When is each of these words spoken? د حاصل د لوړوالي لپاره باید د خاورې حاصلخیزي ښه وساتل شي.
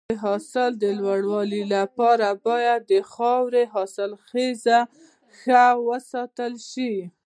د 0.09 0.11
حاصل 0.25 0.71
د 0.83 0.85
لوړوالي 0.99 1.63
لپاره 1.75 2.27
باید 2.47 2.81
د 2.91 2.93
خاورې 3.11 3.63
حاصلخیزي 3.73 4.79
ښه 5.39 5.65
وساتل 5.87 6.53
شي. 6.69 6.93